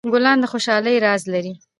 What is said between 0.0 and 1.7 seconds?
ګلان د خوشحالۍ راز لري.